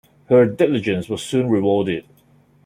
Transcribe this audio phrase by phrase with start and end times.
[0.29, 2.05] Her diligence was soon rewarded.